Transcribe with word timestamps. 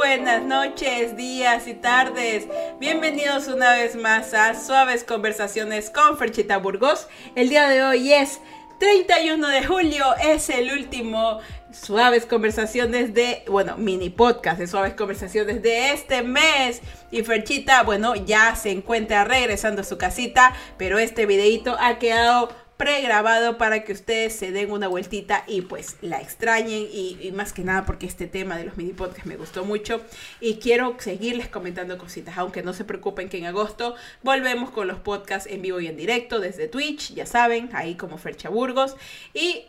buenas 0.00 0.42
noches, 0.42 1.14
días 1.14 1.66
y 1.66 1.74
tardes. 1.74 2.48
Bienvenidos 2.78 3.48
una 3.48 3.74
vez 3.74 3.96
más 3.96 4.32
a 4.32 4.54
Suaves 4.54 5.04
Conversaciones 5.04 5.90
con 5.90 6.16
Ferchita 6.16 6.56
Burgos. 6.56 7.06
El 7.34 7.50
día 7.50 7.68
de 7.68 7.82
hoy 7.82 8.10
es 8.10 8.40
31 8.78 9.46
de 9.46 9.62
julio, 9.62 10.06
es 10.24 10.48
el 10.48 10.72
último 10.72 11.40
Suaves 11.70 12.24
Conversaciones 12.24 13.12
de, 13.12 13.44
bueno, 13.46 13.76
mini 13.76 14.08
podcast 14.08 14.58
de 14.58 14.68
Suaves 14.68 14.94
Conversaciones 14.94 15.60
de 15.60 15.92
este 15.92 16.22
mes. 16.22 16.80
Y 17.10 17.22
Ferchita, 17.22 17.82
bueno, 17.82 18.14
ya 18.14 18.56
se 18.56 18.70
encuentra 18.70 19.24
regresando 19.24 19.82
a 19.82 19.84
su 19.84 19.98
casita, 19.98 20.54
pero 20.78 20.98
este 20.98 21.26
videito 21.26 21.76
ha 21.78 21.98
quedado 21.98 22.48
pregrabado 22.80 23.58
para 23.58 23.84
que 23.84 23.92
ustedes 23.92 24.34
se 24.34 24.52
den 24.52 24.70
una 24.70 24.88
vueltita 24.88 25.44
y 25.46 25.60
pues 25.60 25.98
la 26.00 26.22
extrañen. 26.22 26.86
Y, 26.90 27.30
más 27.34 27.52
que 27.52 27.62
nada 27.62 27.84
porque 27.84 28.06
este 28.06 28.26
tema 28.26 28.56
de 28.56 28.64
los 28.64 28.78
mini 28.78 28.94
podcasts 28.94 29.26
me 29.26 29.36
gustó 29.36 29.66
mucho. 29.66 30.00
Y 30.40 30.54
quiero 30.54 30.96
seguirles 30.98 31.48
comentando 31.48 31.98
cositas, 31.98 32.38
aunque 32.38 32.62
no 32.62 32.72
se 32.72 32.86
preocupen 32.86 33.28
que 33.28 33.36
en 33.36 33.44
agosto 33.44 33.96
volvemos 34.22 34.70
con 34.70 34.88
los 34.88 34.98
podcasts 34.98 35.46
en 35.50 35.60
vivo 35.60 35.78
y 35.80 35.88
en 35.88 35.96
directo 35.98 36.40
desde 36.40 36.68
Twitch, 36.68 37.12
ya 37.12 37.26
saben, 37.26 37.68
ahí 37.74 37.96
como 37.96 38.16
Fercha 38.16 38.48
Burgos. 38.48 38.96
Y 39.34 39.66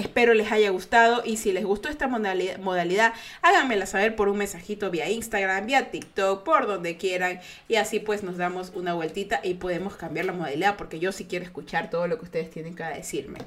Espero 0.00 0.32
les 0.32 0.50
haya 0.50 0.70
gustado 0.70 1.22
y 1.26 1.36
si 1.36 1.52
les 1.52 1.62
gustó 1.62 1.90
esta 1.90 2.08
modalidad, 2.08 3.12
háganmela 3.42 3.84
saber 3.84 4.16
por 4.16 4.30
un 4.30 4.38
mensajito 4.38 4.90
vía 4.90 5.10
Instagram, 5.10 5.66
vía 5.66 5.90
TikTok, 5.90 6.42
por 6.42 6.66
donde 6.66 6.96
quieran 6.96 7.40
y 7.68 7.74
así 7.74 8.00
pues 8.00 8.22
nos 8.22 8.38
damos 8.38 8.72
una 8.74 8.94
vueltita 8.94 9.40
y 9.42 9.54
podemos 9.54 9.96
cambiar 9.96 10.24
la 10.24 10.32
modalidad 10.32 10.76
porque 10.78 11.00
yo 11.00 11.12
sí 11.12 11.26
quiero 11.26 11.44
escuchar 11.44 11.90
todo 11.90 12.06
lo 12.06 12.18
que 12.18 12.24
ustedes 12.24 12.50
tienen 12.50 12.74
que 12.74 12.84
decirme. 12.84 13.40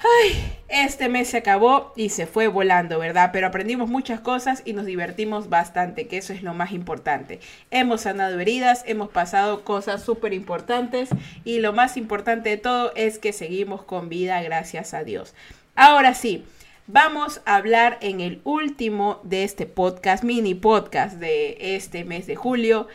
Ay, 0.00 0.52
este 0.68 1.08
mes 1.08 1.28
se 1.28 1.38
acabó 1.38 1.94
y 1.96 2.10
se 2.10 2.26
fue 2.26 2.48
volando, 2.48 2.98
¿verdad? 2.98 3.30
Pero 3.32 3.46
aprendimos 3.46 3.88
muchas 3.88 4.20
cosas 4.20 4.60
y 4.66 4.74
nos 4.74 4.84
divertimos 4.84 5.48
bastante, 5.48 6.06
que 6.06 6.18
eso 6.18 6.34
es 6.34 6.42
lo 6.42 6.52
más 6.52 6.72
importante. 6.72 7.40
Hemos 7.70 8.02
sanado 8.02 8.38
heridas, 8.40 8.82
hemos 8.86 9.08
pasado 9.08 9.64
cosas 9.64 10.02
súper 10.02 10.34
importantes 10.34 11.08
y 11.44 11.60
lo 11.60 11.72
más 11.72 11.96
importante 11.96 12.50
de 12.50 12.56
todo 12.58 12.92
es 12.94 13.18
que 13.18 13.32
seguimos 13.32 13.84
con 13.84 14.10
vida, 14.10 14.42
gracias 14.42 14.92
a 14.92 15.04
Dios. 15.04 15.34
Ahora 15.74 16.12
sí, 16.12 16.44
vamos 16.86 17.40
a 17.46 17.56
hablar 17.56 17.96
en 18.02 18.20
el 18.20 18.42
último 18.44 19.20
de 19.22 19.42
este 19.42 19.64
podcast, 19.64 20.22
mini 20.22 20.54
podcast 20.54 21.16
de 21.16 21.76
este 21.76 22.04
mes 22.04 22.26
de 22.26 22.36
julio. 22.36 22.88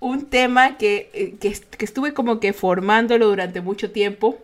Un 0.00 0.26
tema 0.26 0.78
que, 0.78 1.10
eh, 1.12 1.34
que, 1.38 1.52
que 1.52 1.84
estuve 1.84 2.14
como 2.14 2.40
que 2.40 2.54
formándolo 2.54 3.28
durante 3.28 3.60
mucho 3.60 3.90
tiempo 3.90 4.38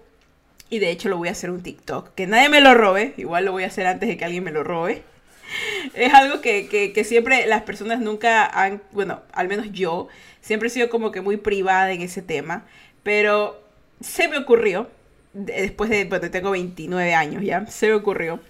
y 0.68 0.78
de 0.78 0.90
hecho 0.90 1.08
lo 1.08 1.16
voy 1.16 1.28
a 1.28 1.32
hacer 1.32 1.50
un 1.50 1.62
TikTok. 1.62 2.14
Que 2.14 2.26
nadie 2.26 2.50
me 2.50 2.60
lo 2.60 2.74
robe. 2.74 3.14
Igual 3.16 3.46
lo 3.46 3.52
voy 3.52 3.64
a 3.64 3.68
hacer 3.68 3.86
antes 3.86 4.10
de 4.10 4.18
que 4.18 4.24
alguien 4.26 4.44
me 4.44 4.52
lo 4.52 4.62
robe. 4.62 5.02
Es 5.94 6.12
algo 6.12 6.42
que, 6.42 6.92
siempre 7.06 7.46
las 7.46 7.62
personas 7.62 8.00
nunca 8.00 8.44
han, 8.44 8.82
bueno, 8.92 9.22
al 9.32 9.48
menos 9.48 9.72
yo, 9.72 10.08
siempre 10.40 10.68
he 10.68 10.70
sido 10.70 10.90
como 10.90 11.12
que 11.12 11.20
muy 11.22 11.38
privada 11.38 11.92
en 11.92 12.02
ese 12.02 12.20
tema. 12.20 12.66
Pero 13.02 13.58
se 14.00 14.28
me 14.28 14.36
ocurrió, 14.36 14.88
después 15.34 15.90
de, 15.90 16.04
bueno, 16.04 16.30
tengo 16.30 16.52
29 16.52 17.14
años 17.14 17.42
ya, 17.42 17.66
se 17.66 17.88
me 17.88 17.94
ocurrió 17.94 18.40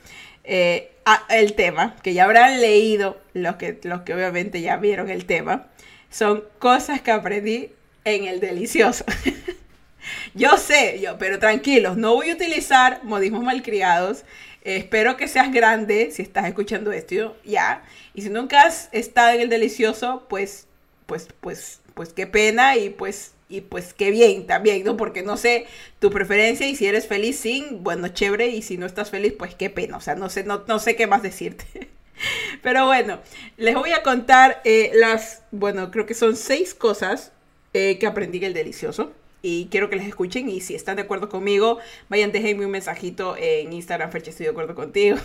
eh, 0.45 0.93
el 1.31 1.55
tema, 1.55 1.97
que 2.03 2.15
ya 2.15 2.25
habrán 2.25 2.61
leído 2.61 3.21
los 3.33 3.57
que, 3.57 3.81
los 3.83 4.03
que 4.03 4.15
obviamente 4.15 4.61
ya 4.61 4.77
vieron 4.77 5.11
el 5.11 5.25
tema, 5.25 5.67
son 6.11 6.45
cosas 6.59 7.01
que 7.01 7.11
aprendí 7.11 7.71
en 8.05 8.25
el 8.25 8.41
delicioso. 8.41 9.05
Yo 10.35 10.57
sé, 10.59 11.01
yo, 11.01 11.17
pero 11.17 11.39
tranquilos, 11.39 11.97
no 11.97 12.15
voy 12.15 12.31
a 12.31 12.35
utilizar 12.35 13.03
modismos 13.05 13.43
malcriados. 13.43 14.25
espero 14.63 15.17
que 15.17 15.29
seas 15.29 15.53
grande 15.53 16.11
si 16.11 16.23
estás 16.23 16.47
escuchando 16.47 16.93
esto, 16.93 17.37
ya. 17.45 17.83
Y 18.15 18.23
si 18.23 18.31
nunca 18.31 18.63
has 18.63 18.89
estado 18.93 19.35
en 19.35 19.43
el 19.43 19.49
delicioso, 19.49 20.27
pues, 20.29 20.67
pues, 21.07 21.29
pues, 21.41 21.81
pues 21.95 22.13
qué 22.13 22.27
pena 22.27 22.77
y 22.77 22.91
pues, 22.91 23.34
y 23.49 23.61
pues 23.63 23.95
qué 23.95 24.11
bien 24.11 24.47
también, 24.47 24.85
¿no? 24.85 24.97
Porque 24.97 25.23
no 25.23 25.37
sé 25.37 25.67
tu 25.99 26.11
preferencia 26.11 26.67
y 26.67 26.77
si 26.77 26.87
eres 26.87 27.07
feliz 27.07 27.39
sin, 27.39 27.83
bueno, 27.83 28.09
chévere, 28.09 28.49
y 28.49 28.63
si 28.63 28.79
no 28.79 28.87
estás 28.87 29.11
feliz, 29.11 29.35
pues 29.39 29.55
qué 29.55 29.71
pena. 29.71 29.97
O 29.97 30.01
sea, 30.01 30.15
no 30.15 30.31
sé, 30.31 30.45
no, 30.45 30.65
no 30.67 30.79
sé 30.79 30.97
qué 30.97 31.07
más 31.07 31.23
decirte. 31.23 31.91
Pero 32.63 32.87
bueno, 32.87 33.21
les 33.57 33.75
voy 33.75 33.91
a 33.91 34.03
contar 34.03 34.61
eh, 34.65 34.91
las, 34.95 35.43
bueno, 35.51 35.91
creo 35.91 36.07
que 36.07 36.15
son 36.15 36.37
seis 36.37 36.75
cosas 36.75 37.33
eh, 37.75 37.99
que 37.99 38.07
aprendí 38.07 38.39
en 38.39 38.45
el 38.45 38.55
delicioso 38.55 39.13
y 39.43 39.67
quiero 39.71 39.91
que 39.91 39.97
les 39.97 40.07
escuchen 40.07 40.49
y 40.49 40.61
si 40.61 40.75
están 40.75 40.97
de 40.97 41.03
acuerdo 41.03 41.29
conmigo, 41.29 41.79
vayan, 42.09 42.33
déjenme 42.33 42.65
un 42.65 42.71
mensajito 42.71 43.37
en 43.37 43.73
Instagram, 43.73 44.11
Fercha, 44.11 44.31
estoy 44.31 44.45
de 44.45 44.51
acuerdo 44.53 44.75
contigo. 44.75 45.19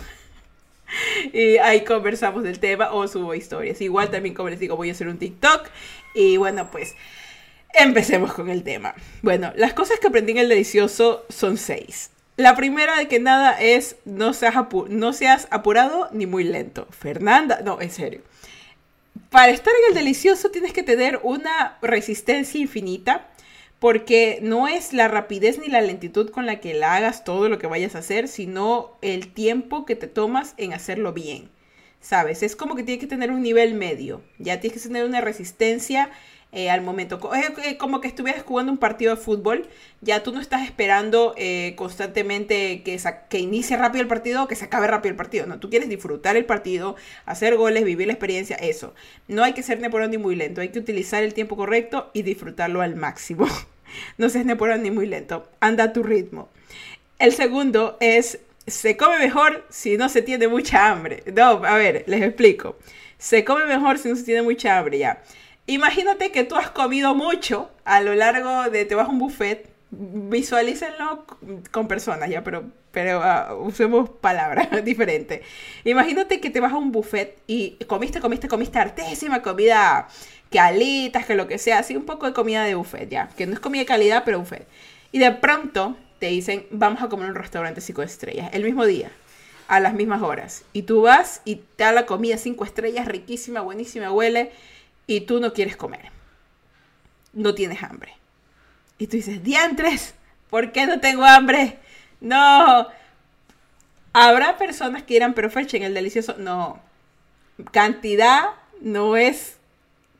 y 1.32 1.56
ahí 1.56 1.84
conversamos 1.84 2.42
del 2.42 2.58
tema 2.58 2.92
o 2.92 3.08
subo 3.08 3.34
historias. 3.34 3.80
Igual 3.80 4.10
también, 4.10 4.34
como 4.34 4.50
les 4.50 4.60
digo, 4.60 4.76
voy 4.76 4.90
a 4.90 4.92
hacer 4.92 5.08
un 5.08 5.18
TikTok 5.18 5.68
y 6.14 6.36
bueno, 6.36 6.70
pues 6.70 6.96
empecemos 7.74 8.32
con 8.32 8.50
el 8.50 8.62
tema. 8.62 8.94
Bueno, 9.22 9.52
las 9.56 9.74
cosas 9.74 9.98
que 9.98 10.08
aprendí 10.08 10.32
en 10.32 10.38
el 10.38 10.48
delicioso 10.48 11.24
son 11.28 11.56
seis. 11.56 12.10
La 12.36 12.56
primera 12.56 12.96
de 12.96 13.06
que 13.06 13.20
nada 13.20 13.60
es 13.60 13.96
no 14.06 14.32
seas, 14.32 15.48
apurado 15.50 16.08
ni 16.12 16.24
muy 16.26 16.44
lento. 16.44 16.86
Fernanda, 16.90 17.60
no, 17.62 17.82
en 17.82 17.90
serio. 17.90 18.22
Para 19.28 19.52
estar 19.52 19.74
en 19.74 19.90
el 19.90 19.94
delicioso 19.94 20.50
tienes 20.50 20.72
que 20.72 20.82
tener 20.82 21.20
una 21.22 21.76
resistencia 21.82 22.58
infinita 22.58 23.28
porque 23.78 24.38
no 24.42 24.68
es 24.68 24.92
la 24.92 25.08
rapidez 25.08 25.58
ni 25.58 25.68
la 25.68 25.80
lentitud 25.80 26.30
con 26.30 26.46
la 26.46 26.60
que 26.60 26.72
la 26.72 26.96
hagas 26.96 27.24
todo 27.24 27.48
lo 27.48 27.58
que 27.58 27.66
vayas 27.66 27.94
a 27.94 27.98
hacer, 27.98 28.26
sino 28.26 28.96
el 29.02 29.32
tiempo 29.34 29.84
que 29.84 29.96
te 29.96 30.06
tomas 30.06 30.54
en 30.56 30.72
hacerlo 30.72 31.12
bien. 31.12 31.50
¿Sabes? 32.00 32.42
Es 32.42 32.56
como 32.56 32.74
que 32.74 32.82
tienes 32.82 33.00
que 33.00 33.06
tener 33.06 33.30
un 33.30 33.42
nivel 33.42 33.74
medio, 33.74 34.22
ya 34.38 34.60
tienes 34.60 34.80
que 34.80 34.88
tener 34.88 35.04
una 35.04 35.20
resistencia 35.20 36.10
eh, 36.52 36.68
al 36.70 36.82
momento. 36.82 37.20
Como 37.78 38.00
que 38.00 38.08
estuvieras 38.08 38.42
jugando 38.42 38.72
un 38.72 38.78
partido 38.78 39.14
de 39.14 39.20
fútbol, 39.20 39.68
ya 40.00 40.22
tú 40.22 40.32
no 40.32 40.40
estás 40.40 40.64
esperando 40.64 41.34
eh, 41.36 41.74
constantemente 41.76 42.82
que, 42.82 42.98
que 43.28 43.38
inicie 43.38 43.76
rápido 43.76 44.02
el 44.02 44.08
partido 44.08 44.42
o 44.42 44.48
que 44.48 44.56
se 44.56 44.64
acabe 44.64 44.86
rápido 44.86 45.10
el 45.10 45.16
partido. 45.16 45.46
No, 45.46 45.60
tú 45.60 45.70
quieres 45.70 45.88
disfrutar 45.88 46.36
el 46.36 46.44
partido, 46.44 46.96
hacer 47.24 47.56
goles, 47.56 47.84
vivir 47.84 48.06
la 48.08 48.14
experiencia, 48.14 48.56
eso. 48.56 48.94
No 49.28 49.44
hay 49.44 49.52
que 49.52 49.62
ser 49.62 49.80
ni 49.80 49.88
ni 50.08 50.18
muy 50.18 50.34
lento, 50.34 50.60
hay 50.60 50.70
que 50.70 50.78
utilizar 50.78 51.22
el 51.22 51.34
tiempo 51.34 51.56
correcto 51.56 52.10
y 52.14 52.22
disfrutarlo 52.22 52.80
al 52.80 52.96
máximo. 52.96 53.46
no 54.18 54.28
seas 54.28 54.46
ni 54.46 54.54
ni 54.54 54.90
muy 54.90 55.06
lento, 55.06 55.48
anda 55.60 55.84
a 55.84 55.92
tu 55.92 56.02
ritmo. 56.02 56.48
El 57.18 57.32
segundo 57.32 57.96
es, 58.00 58.40
se 58.66 58.96
come 58.96 59.18
mejor 59.18 59.66
si 59.68 59.96
no 59.96 60.08
se 60.08 60.22
tiene 60.22 60.48
mucha 60.48 60.90
hambre. 60.90 61.22
No, 61.34 61.64
a 61.64 61.76
ver, 61.76 62.04
les 62.06 62.22
explico. 62.22 62.76
Se 63.18 63.44
come 63.44 63.66
mejor 63.66 63.98
si 63.98 64.08
no 64.08 64.16
se 64.16 64.24
tiene 64.24 64.42
mucha 64.42 64.78
hambre, 64.78 64.98
ya. 64.98 65.22
Imagínate 65.70 66.32
que 66.32 66.42
tú 66.42 66.56
has 66.56 66.68
comido 66.70 67.14
mucho 67.14 67.70
a 67.84 68.00
lo 68.00 68.16
largo 68.16 68.68
de, 68.70 68.84
te 68.84 68.96
vas 68.96 69.06
a 69.06 69.10
un 69.10 69.20
buffet, 69.20 69.68
visualícenlo 69.92 71.24
con 71.70 71.86
personas, 71.86 72.28
ya, 72.28 72.42
pero, 72.42 72.64
pero 72.90 73.22
ah, 73.22 73.54
usemos 73.54 74.10
palabras 74.10 74.68
diferentes. 74.84 75.42
Imagínate 75.84 76.40
que 76.40 76.50
te 76.50 76.58
vas 76.58 76.72
a 76.72 76.76
un 76.76 76.90
buffet 76.90 77.38
y 77.46 77.76
comiste, 77.86 78.18
comiste, 78.18 78.48
comiste 78.48 78.80
artésima 78.80 79.42
comida, 79.42 80.08
que 80.50 80.58
alitas, 80.58 81.24
que 81.24 81.36
lo 81.36 81.46
que 81.46 81.56
sea, 81.56 81.78
así 81.78 81.94
un 81.94 82.04
poco 82.04 82.26
de 82.26 82.32
comida 82.32 82.64
de 82.64 82.74
buffet, 82.74 83.08
ya, 83.08 83.28
que 83.28 83.46
no 83.46 83.52
es 83.52 83.60
comida 83.60 83.82
de 83.82 83.86
calidad, 83.86 84.24
pero 84.24 84.40
buffet. 84.40 84.66
Y 85.12 85.20
de 85.20 85.30
pronto 85.30 85.96
te 86.18 86.26
dicen, 86.26 86.66
vamos 86.72 87.00
a 87.00 87.08
comer 87.08 87.26
en 87.26 87.30
un 87.30 87.36
restaurante 87.36 87.80
cinco 87.80 88.02
estrellas, 88.02 88.50
el 88.54 88.64
mismo 88.64 88.86
día, 88.86 89.12
a 89.68 89.78
las 89.78 89.94
mismas 89.94 90.20
horas. 90.20 90.64
Y 90.72 90.82
tú 90.82 91.02
vas 91.02 91.42
y 91.44 91.62
te 91.76 91.84
da 91.84 91.92
la 91.92 92.06
comida 92.06 92.38
cinco 92.38 92.64
estrellas, 92.64 93.06
riquísima, 93.06 93.60
buenísima, 93.60 94.10
huele 94.10 94.50
y 95.14 95.20
tú 95.20 95.40
no 95.40 95.52
quieres 95.52 95.76
comer. 95.76 96.10
No 97.32 97.54
tienes 97.54 97.82
hambre. 97.82 98.14
Y 98.98 99.06
tú 99.06 99.16
dices, 99.16 99.42
diantres, 99.42 100.14
¿por 100.48 100.72
qué 100.72 100.86
no 100.86 101.00
tengo 101.00 101.24
hambre? 101.24 101.78
No. 102.20 102.86
Habrá 104.12 104.58
personas 104.58 105.02
que 105.02 105.14
dirán, 105.14 105.34
pero 105.34 105.50
en 105.54 105.82
el 105.82 105.94
delicioso. 105.94 106.36
No. 106.38 106.80
Cantidad 107.72 108.50
no 108.80 109.16
es 109.16 109.56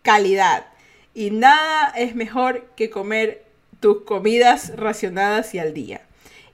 calidad. 0.03 0.67
Y 1.15 1.31
nada 1.31 1.93
es 1.97 2.15
mejor 2.15 2.67
que 2.77 2.91
comer 2.91 3.45
tus 3.81 4.03
comidas 4.03 4.77
racionadas 4.77 5.55
y 5.55 5.59
al 5.59 5.75
día. 5.75 6.03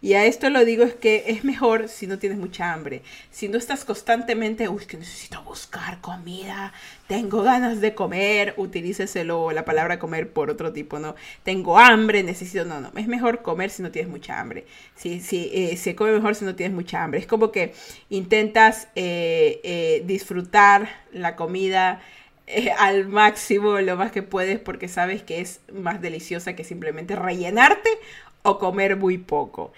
Y 0.02 0.14
a 0.14 0.24
esto 0.24 0.50
lo 0.50 0.64
digo 0.64 0.84
es 0.84 0.94
que 0.94 1.24
es 1.28 1.44
mejor 1.44 1.88
si 1.88 2.06
no 2.06 2.18
tienes 2.18 2.38
mucha 2.38 2.72
hambre. 2.72 3.02
Si 3.30 3.48
no 3.48 3.58
estás 3.58 3.84
constantemente, 3.84 4.68
uy, 4.68 4.84
que 4.84 4.96
necesito 4.96 5.42
buscar 5.42 6.00
comida, 6.00 6.72
tengo 7.06 7.42
ganas 7.42 7.80
de 7.80 7.94
comer, 7.94 8.54
utilíceselo 8.56 9.52
la 9.52 9.64
palabra 9.64 9.98
comer 9.98 10.30
por 10.32 10.50
otro 10.50 10.72
tipo, 10.72 10.98
¿no? 10.98 11.14
Tengo 11.42 11.78
hambre, 11.78 12.22
necesito, 12.22 12.64
no, 12.64 12.80
no. 12.80 12.90
Es 12.96 13.06
mejor 13.06 13.42
comer 13.42 13.70
si 13.70 13.82
no 13.82 13.90
tienes 13.90 14.10
mucha 14.10 14.40
hambre. 14.40 14.66
Si, 14.94 15.20
si 15.20 15.50
eh, 15.52 15.76
se 15.76 15.94
come 15.94 16.12
mejor 16.12 16.34
si 16.34 16.44
no 16.44 16.54
tienes 16.54 16.74
mucha 16.74 17.02
hambre. 17.02 17.20
Es 17.20 17.26
como 17.26 17.52
que 17.52 17.74
intentas 18.10 18.88
eh, 18.94 19.60
eh, 19.64 20.02
disfrutar 20.06 20.88
la 21.12 21.36
comida. 21.36 22.00
Al 22.78 23.08
máximo 23.08 23.80
lo 23.80 23.96
más 23.96 24.12
que 24.12 24.22
puedes 24.22 24.58
porque 24.58 24.88
sabes 24.88 25.22
que 25.22 25.40
es 25.40 25.60
más 25.72 26.00
deliciosa 26.00 26.54
que 26.54 26.64
simplemente 26.64 27.16
rellenarte 27.16 27.90
o 28.42 28.58
comer 28.58 28.96
muy 28.96 29.18
poco. 29.18 29.72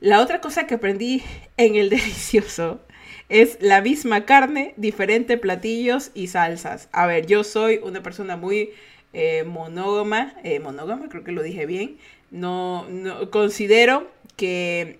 La 0.00 0.20
otra 0.20 0.40
cosa 0.40 0.66
que 0.66 0.74
aprendí 0.74 1.22
en 1.56 1.76
el 1.76 1.90
delicioso 1.90 2.80
es 3.28 3.58
la 3.60 3.80
misma 3.80 4.26
carne, 4.26 4.74
diferentes 4.76 5.38
platillos 5.38 6.10
y 6.14 6.28
salsas. 6.28 6.88
A 6.92 7.06
ver, 7.06 7.26
yo 7.26 7.42
soy 7.42 7.80
una 7.82 8.02
persona 8.02 8.36
muy 8.36 8.70
eh, 9.12 9.44
monógama, 9.44 10.34
eh, 10.44 10.60
monógama, 10.60 11.08
creo 11.08 11.24
que 11.24 11.32
lo 11.32 11.42
dije 11.42 11.66
bien. 11.66 11.98
No, 12.30 12.86
no 12.88 13.30
considero 13.30 14.10
que 14.36 14.98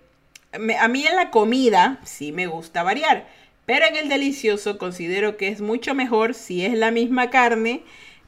a 0.79 0.89
mí 0.89 1.07
en 1.07 1.17
la 1.17 1.31
comida 1.31 2.01
sí 2.05 2.33
me 2.33 2.47
gusta 2.47 2.83
variar, 2.83 3.27
pero 3.67 3.87
en 3.87 3.97
el 3.97 4.09
delicioso 4.09 4.79
considero 4.79 5.37
que 5.37 5.49
es 5.49 5.61
mucho 5.61 5.95
mejor 5.95 6.35
si 6.35 6.65
es 6.65 6.75
la 6.75 6.91
misma 6.91 7.31
carne, 7.31 7.83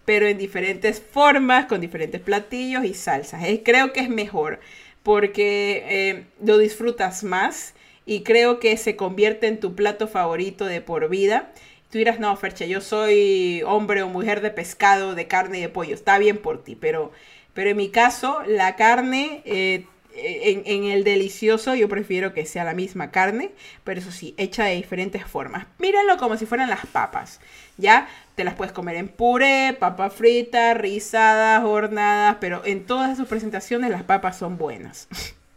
pero 0.04 0.26
en 0.26 0.38
diferentes 0.38 1.00
formas, 1.00 1.66
con 1.66 1.80
diferentes 1.80 2.20
platillos 2.20 2.84
y 2.84 2.94
salsas. 2.94 3.44
Creo 3.64 3.92
que 3.92 4.00
es 4.00 4.08
mejor 4.08 4.60
porque 5.02 5.84
eh, 5.88 6.24
lo 6.44 6.58
disfrutas 6.58 7.22
más 7.22 7.74
y 8.06 8.22
creo 8.22 8.60
que 8.60 8.76
se 8.76 8.96
convierte 8.96 9.46
en 9.48 9.60
tu 9.60 9.74
plato 9.74 10.08
favorito 10.08 10.64
de 10.64 10.80
por 10.80 11.08
vida. 11.08 11.52
Tú 11.90 11.98
dirás, 11.98 12.18
no, 12.18 12.34
Fercha, 12.36 12.64
yo 12.64 12.80
soy 12.80 13.62
hombre 13.66 14.02
o 14.02 14.08
mujer 14.08 14.40
de 14.40 14.50
pescado, 14.50 15.14
de 15.14 15.26
carne 15.26 15.58
y 15.58 15.62
de 15.62 15.68
pollo. 15.68 15.94
Está 15.94 16.18
bien 16.18 16.38
por 16.38 16.64
ti, 16.64 16.76
pero, 16.76 17.12
pero 17.52 17.70
en 17.70 17.76
mi 17.76 17.90
caso, 17.90 18.42
la 18.46 18.76
carne 18.76 19.42
eh, 19.44 19.86
en, 20.16 20.84
el 20.84 21.04
delicioso 21.04 21.74
yo 21.74 21.88
prefiero 21.88 22.32
que 22.32 22.46
sea 22.46 22.64
la 22.64 22.74
misma 22.74 23.10
carne, 23.10 23.50
pero 23.84 24.00
eso 24.00 24.10
sí, 24.10 24.34
hecha 24.36 24.64
de 24.64 24.74
diferentes 24.74 25.24
formas. 25.24 25.66
Mírenlo 25.78 26.16
como 26.16 26.36
si 26.36 26.46
fueran 26.46 26.70
las 26.70 26.86
papas, 26.86 27.40
¿ya? 27.76 28.08
Te 28.34 28.44
las 28.44 28.54
puedes 28.54 28.72
comer 28.72 28.96
en 28.96 29.08
puré, 29.08 29.76
papa 29.78 30.10
frita, 30.10 30.74
rizadas, 30.74 31.64
hornadas, 31.64 32.36
pero 32.40 32.64
en 32.64 32.86
todas 32.86 33.16
sus 33.16 33.28
presentaciones 33.28 33.90
las 33.90 34.02
papas 34.02 34.38
son 34.38 34.58
buenas. 34.58 35.08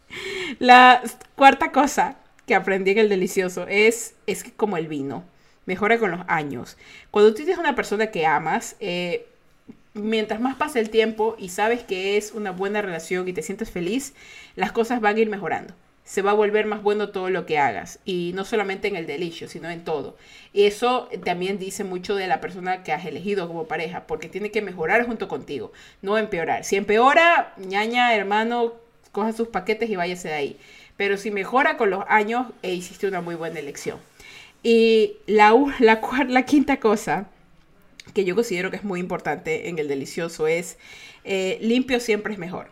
la 0.59 1.01
cuarta 1.35 1.71
cosa 1.71 2.17
que 2.45 2.55
aprendí 2.55 2.91
en 2.91 2.97
el 2.97 3.09
delicioso 3.09 3.67
es, 3.67 4.15
es 4.27 4.43
como 4.57 4.77
el 4.77 4.87
vino, 4.87 5.23
mejora 5.65 5.99
con 5.99 6.11
los 6.11 6.21
años. 6.27 6.77
Cuando 7.11 7.31
tú 7.31 7.37
tienes 7.37 7.57
una 7.57 7.75
persona 7.75 8.07
que 8.07 8.25
amas, 8.25 8.75
eh, 8.79 9.28
mientras 9.99 10.39
más 10.39 10.55
pasa 10.55 10.79
el 10.79 10.89
tiempo 10.89 11.35
y 11.37 11.49
sabes 11.49 11.83
que 11.83 12.17
es 12.17 12.31
una 12.31 12.51
buena 12.51 12.81
relación 12.81 13.27
y 13.27 13.33
te 13.33 13.41
sientes 13.41 13.69
feliz, 13.69 14.13
las 14.55 14.71
cosas 14.71 15.01
van 15.01 15.15
a 15.15 15.19
ir 15.19 15.29
mejorando. 15.29 15.73
Se 16.03 16.23
va 16.23 16.31
a 16.31 16.35
volver 16.35 16.65
más 16.65 16.81
bueno 16.81 17.09
todo 17.09 17.29
lo 17.29 17.45
que 17.45 17.59
hagas. 17.59 17.99
Y 18.03 18.31
no 18.33 18.43
solamente 18.43 18.87
en 18.87 18.95
el 18.95 19.05
delicio, 19.05 19.47
sino 19.47 19.69
en 19.69 19.83
todo. 19.83 20.17
Y 20.53 20.63
eso 20.63 21.07
también 21.23 21.59
dice 21.59 21.83
mucho 21.83 22.15
de 22.15 22.25
la 22.25 22.41
persona 22.41 22.81
que 22.83 22.91
has 22.91 23.05
elegido 23.05 23.47
como 23.47 23.67
pareja, 23.67 24.07
porque 24.07 24.27
tiene 24.27 24.49
que 24.49 24.63
mejorar 24.63 25.05
junto 25.05 25.27
contigo, 25.27 25.71
no 26.01 26.17
empeorar. 26.17 26.63
Si 26.63 26.77
empeora, 26.77 27.53
ñaña, 27.57 28.15
hermano, 28.15 28.73
coja 29.11 29.33
sus 29.33 29.49
paquetes 29.49 29.89
y 29.89 29.95
váyase 29.95 30.29
de 30.29 30.33
ahí. 30.33 30.57
Pero 30.97 31.15
si 31.17 31.29
mejora 31.29 31.77
con 31.77 31.91
los 31.91 32.03
años, 32.07 32.47
e 32.63 32.73
hiciste 32.73 33.07
una 33.07 33.21
muy 33.21 33.35
buena 33.35 33.59
elección. 33.59 33.99
Y 34.63 35.17
la, 35.27 35.53
la, 35.79 36.01
la 36.27 36.43
quinta 36.43 36.79
cosa 36.79 37.29
que 38.13 38.25
yo 38.25 38.35
considero 38.35 38.71
que 38.71 38.77
es 38.77 38.83
muy 38.83 38.99
importante 38.99 39.69
en 39.69 39.79
el 39.79 39.87
delicioso 39.87 40.47
es 40.47 40.77
eh, 41.23 41.57
limpio 41.61 41.99
siempre 41.99 42.33
es 42.33 42.39
mejor. 42.39 42.71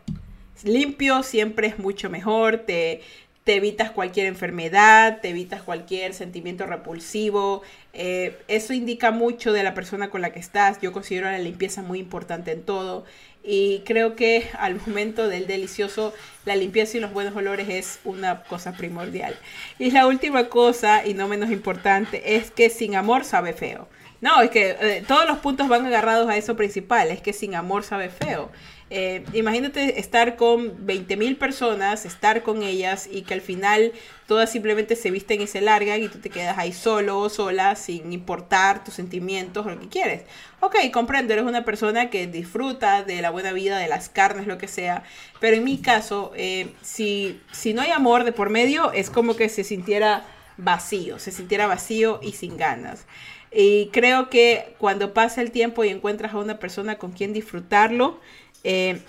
Limpio 0.63 1.21
siempre 1.23 1.67
es 1.67 1.77
mucho 1.77 2.09
mejor, 2.09 2.57
te, 2.59 3.01
te 3.47 3.55
evitas 3.55 3.91
cualquier 3.91 4.25
enfermedad, 4.25 5.19
te 5.21 5.29
evitas 5.29 5.61
cualquier 5.61 6.13
sentimiento 6.13 6.65
repulsivo. 6.65 7.61
Eh, 7.93 8.37
eso 8.49 8.73
indica 8.73 9.11
mucho 9.11 9.53
de 9.53 9.63
la 9.63 9.73
persona 9.73 10.09
con 10.09 10.21
la 10.21 10.31
que 10.33 10.39
estás. 10.39 10.81
Yo 10.81 10.91
considero 10.91 11.31
la 11.31 11.39
limpieza 11.39 11.81
muy 11.81 11.99
importante 11.99 12.51
en 12.51 12.63
todo. 12.63 13.05
Y 13.49 13.79
creo 13.85 14.17
que 14.17 14.49
al 14.59 14.75
momento 14.75 15.29
del 15.29 15.47
delicioso, 15.47 16.13
la 16.43 16.57
limpieza 16.57 16.97
y 16.97 16.99
los 16.99 17.13
buenos 17.13 17.33
olores 17.33 17.69
es 17.69 17.99
una 18.03 18.43
cosa 18.43 18.73
primordial. 18.73 19.37
Y 19.79 19.91
la 19.91 20.05
última 20.05 20.49
cosa, 20.49 21.07
y 21.07 21.13
no 21.13 21.29
menos 21.29 21.49
importante, 21.49 22.35
es 22.35 22.51
que 22.51 22.69
sin 22.69 22.97
amor 22.97 23.23
sabe 23.23 23.53
feo. 23.53 23.87
No, 24.19 24.41
es 24.41 24.49
que 24.49 24.71
eh, 24.81 25.03
todos 25.07 25.25
los 25.25 25.37
puntos 25.37 25.69
van 25.69 25.85
agarrados 25.85 26.27
a 26.27 26.35
eso 26.35 26.57
principal, 26.57 27.09
es 27.09 27.21
que 27.21 27.31
sin 27.31 27.55
amor 27.55 27.85
sabe 27.85 28.09
feo. 28.09 28.51
Eh, 28.89 29.25
imagínate 29.33 29.99
estar 29.99 30.37
con 30.37 30.85
20.000 30.87 31.37
personas, 31.37 32.05
estar 32.05 32.41
con 32.41 32.63
ellas 32.63 33.09
y 33.11 33.23
que 33.23 33.33
al 33.33 33.41
final 33.41 33.91
todas 34.27 34.49
simplemente 34.49 34.95
se 34.95 35.11
visten 35.11 35.41
y 35.41 35.47
se 35.47 35.59
largan 35.59 36.01
y 36.01 36.07
tú 36.07 36.19
te 36.19 36.29
quedas 36.29 36.57
ahí 36.57 36.71
solo 36.71 37.19
o 37.19 37.29
sola 37.29 37.75
sin 37.75 38.13
importar 38.13 38.85
tus 38.85 38.93
sentimientos 38.93 39.65
o 39.65 39.69
lo 39.71 39.79
que 39.79 39.89
quieres. 39.89 40.21
Ok, 40.61 40.75
comprendo, 40.93 41.33
eres 41.33 41.45
una 41.45 41.65
persona 41.65 42.09
que 42.09 42.27
disfruta 42.27 43.03
de 43.03 43.21
la 43.21 43.29
buena 43.29 43.51
vida, 43.51 43.77
de 43.77 43.89
las 43.89 44.07
carnes, 44.07 44.47
lo 44.47 44.57
que 44.57 44.69
sea, 44.69 45.03
pero 45.41 45.57
en 45.57 45.65
mi 45.65 45.79
caso, 45.79 46.31
eh, 46.35 46.69
si, 46.81 47.41
si 47.51 47.73
no 47.73 47.81
hay 47.81 47.91
amor 47.91 48.23
de 48.23 48.31
por 48.31 48.49
medio, 48.49 48.93
es 48.93 49.09
como 49.09 49.35
que 49.35 49.49
se 49.49 49.65
sintiera 49.65 50.25
vacío, 50.55 51.19
se 51.19 51.31
sintiera 51.31 51.67
vacío 51.67 52.19
y 52.23 52.31
sin 52.31 52.55
ganas. 52.55 53.05
Y 53.51 53.87
creo 53.87 54.29
que 54.29 54.75
cuando 54.77 55.13
pasa 55.13 55.41
el 55.41 55.51
tiempo 55.51 55.83
y 55.83 55.89
encuentras 55.89 56.33
a 56.33 56.37
una 56.37 56.59
persona 56.59 56.97
con 56.97 57.11
quien 57.11 57.33
disfrutarlo, 57.33 58.19
eh, 58.63 58.99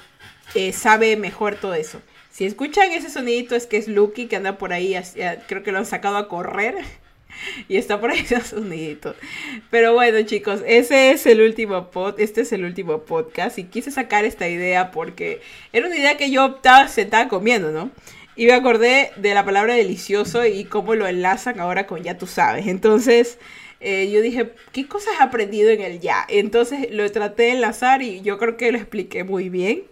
eh, 0.54 0.72
sabe 0.72 1.16
mejor 1.16 1.56
todo 1.56 1.74
eso. 1.74 2.00
Si 2.30 2.44
escuchan 2.44 2.92
ese 2.92 3.10
sonidito 3.10 3.56
es 3.56 3.66
que 3.66 3.76
es 3.76 3.88
Lucky 3.88 4.26
que 4.26 4.36
anda 4.36 4.58
por 4.58 4.72
ahí, 4.72 4.96
creo 5.48 5.62
que 5.62 5.72
lo 5.72 5.78
han 5.78 5.86
sacado 5.86 6.16
a 6.16 6.28
correr 6.28 6.76
y 7.68 7.76
está 7.76 8.00
por 8.00 8.10
ahí 8.10 8.20
ese 8.24 8.40
sonidito. 8.40 9.14
Pero 9.70 9.94
bueno 9.94 10.22
chicos, 10.22 10.62
ese 10.66 11.10
es 11.10 11.26
el 11.26 11.40
último 11.40 11.90
pod, 11.90 12.20
este 12.20 12.42
es 12.42 12.52
el 12.52 12.64
último 12.64 13.02
podcast 13.02 13.58
y 13.58 13.64
quise 13.64 13.90
sacar 13.90 14.24
esta 14.24 14.48
idea 14.48 14.90
porque 14.90 15.40
era 15.72 15.86
una 15.86 15.96
idea 15.96 16.16
que 16.16 16.30
yo 16.30 16.46
estaba 16.56 16.88
sentada 16.88 17.28
comiendo, 17.28 17.72
¿no? 17.72 17.90
Y 18.36 18.46
me 18.46 18.52
acordé 18.52 19.10
de 19.16 19.34
la 19.34 19.44
palabra 19.44 19.74
delicioso 19.74 20.46
y 20.46 20.64
cómo 20.64 20.94
lo 20.94 21.08
enlazan 21.08 21.58
ahora 21.58 21.88
con 21.88 22.04
ya 22.04 22.18
tú 22.18 22.28
sabes. 22.28 22.68
Entonces, 22.68 23.36
eh, 23.80 24.10
yo 24.10 24.20
dije, 24.20 24.52
¿qué 24.72 24.86
cosas 24.86 25.14
he 25.18 25.22
aprendido 25.22 25.70
en 25.70 25.80
el 25.80 26.00
ya? 26.00 26.26
Entonces 26.28 26.88
lo 26.90 27.10
traté 27.10 27.44
de 27.44 27.50
enlazar 27.52 28.02
y 28.02 28.20
yo 28.22 28.38
creo 28.38 28.56
que 28.56 28.72
lo 28.72 28.78
expliqué 28.78 29.24
muy 29.24 29.48
bien. 29.48 29.84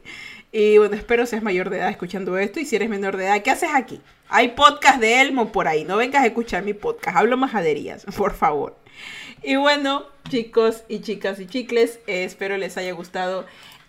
Y 0.53 0.79
bueno, 0.79 0.97
espero 0.97 1.27
seas 1.27 1.43
mayor 1.43 1.71
de 1.71 1.79
edad 1.79 1.91
escuchando 1.91 2.39
esto. 2.39 2.61
Y 2.61 2.65
si 2.65 2.77
eres 2.77 2.89
menor 2.89 3.17
de 3.17 3.27
edad, 3.27 3.43
¿qué 3.43 3.51
haces 3.51 3.71
aquí? 3.75 4.01
Hay 4.29 4.49
podcast 4.49 5.01
de 5.01 5.21
Elmo 5.21 5.53
por 5.53 5.69
ahí. 5.69 5.85
No 5.85 5.97
vengas 5.97 6.23
a 6.23 6.27
escuchar 6.27 6.65
mi 6.65 6.73
podcast. 6.73 7.17
Hablo 7.17 7.37
majaderías, 7.37 8.05
por 8.17 8.35
favor. 8.35 8.77
Y 9.43 9.57
bueno, 9.57 10.07
chicos 10.29 10.83
y 10.89 11.01
chicas 11.01 11.39
y 11.41 11.47
chicles, 11.47 12.01
eh, 12.07 12.25
espero 12.25 12.57
les 12.57 12.77
haya 12.79 12.93
gustado 12.93 13.47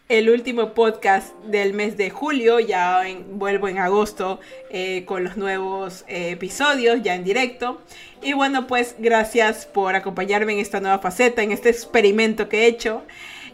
el 0.10 0.30
último 0.30 0.74
podcast 0.74 1.36
del 1.44 1.74
mes 1.74 1.98
de 1.98 2.10
julio. 2.10 2.60
Ya 2.60 3.04
vuelvo 3.30 3.68
en 3.68 3.78
agosto 3.80 4.40
eh, 4.70 5.04
con 5.06 5.24
los 5.24 5.38
nuevos 5.38 6.06
eh, 6.08 6.32
episodios, 6.32 7.02
ya 7.04 7.16
en 7.16 7.24
directo. 7.24 7.82
Y 8.22 8.34
bueno, 8.34 8.68
pues 8.68 8.96
gracias 9.00 9.66
por 9.66 9.96
acompañarme 9.96 10.54
en 10.54 10.60
esta 10.60 10.80
nueva 10.80 11.00
faceta, 11.00 11.44
en 11.44 11.52
este 11.52 11.70
experimento 11.70 12.48
que 12.50 12.64
he 12.64 12.68
hecho. 12.68 13.04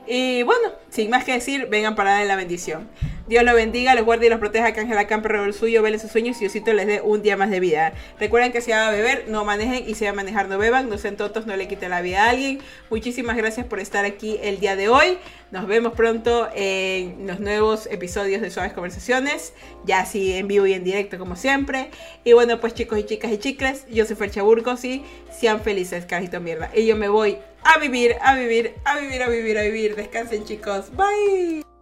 Y 0.08 0.44
bueno, 0.44 0.74
sin 0.90 1.10
más 1.10 1.24
que 1.24 1.34
decir, 1.34 1.68
vengan 1.70 1.96
para 1.96 2.12
darle 2.12 2.28
la 2.28 2.36
bendición. 2.36 2.90
Dios 3.26 3.44
los 3.46 3.56
bendiga, 3.56 3.96
los 3.96 4.04
guarde 4.04 4.26
y 4.26 4.30
los 4.30 4.40
proteja, 4.40 4.74
que 4.74 4.82
Ángela 4.82 5.08
Camper 5.08 5.36
el 5.36 5.54
suyo, 5.54 5.82
vele 5.82 5.98
sus 5.98 6.12
sueños 6.12 6.36
y 6.38 6.42
Diosito 6.42 6.74
les 6.74 6.88
dé 6.88 7.02
un 7.02 7.22
día 7.22 7.38
más 7.38 7.50
de 7.50 7.62
vida. 7.62 7.94
Recuerden 8.20 8.52
que 8.52 8.60
si 8.60 8.72
va 8.72 8.90
a 8.90 8.92
beber, 8.92 9.26
no 9.30 9.46
manejen 9.46 9.88
y 9.88 9.96
si 9.96 10.04
va 10.04 10.12
a 10.12 10.14
manejar, 10.14 10.50
no 10.50 10.58
beban, 10.58 10.90
no 10.90 10.98
sean 10.98 11.16
tontos, 11.16 11.46
no 11.46 11.56
le 11.56 11.70
quiten 11.70 11.92
la 11.92 12.02
vida 12.02 12.26
a 12.26 12.32
alguien. 12.32 12.60
Muchísimas 12.90 13.38
gracias 13.38 13.66
por 13.66 13.80
estar 13.80 14.04
aquí 14.04 14.40
el 14.44 14.60
día 14.60 14.76
de 14.76 14.90
hoy. 14.90 15.18
Nos 15.52 15.68
vemos 15.68 15.94
pronto 15.94 16.50
en 16.54 17.26
los 17.26 17.40
nuevos 17.40 17.88
episodios 17.90 18.42
de 18.42 18.50
Suaves 18.50 18.74
Conversaciones, 18.74 19.54
ya 19.86 20.02
así 20.02 20.34
en 20.34 20.50
vivo 20.50 20.66
y 20.66 20.74
en 20.74 20.84
directo 20.84 21.18
como 21.18 21.38
siempre. 21.38 21.92
Y 22.26 22.34
bueno, 22.34 22.60
pues 22.60 22.74
chicos 22.74 23.00
y 23.00 23.04
chicas 23.04 23.32
y 23.32 23.38
chicles, 23.38 23.86
yo 23.90 24.06
soy 24.06 24.18
Fercha 24.18 24.42
Burgos 24.42 24.84
y 24.84 25.04
sean 25.32 25.62
felices, 25.62 26.06
carajito 26.06 26.42
mierda. 26.42 26.72
Y 26.76 26.86
yo 26.86 26.98
me 26.98 27.08
voy 27.08 27.38
a 27.64 27.78
vivir, 27.78 28.16
a 28.22 28.36
vivir, 28.36 28.74
a 28.84 29.00
vivir, 29.00 29.24
a 29.24 29.30
vivir, 29.30 29.58
a 29.58 29.62
vivir. 29.62 29.96
Descansen 29.96 30.44
chicos. 30.44 30.92
Bye. 30.96 31.73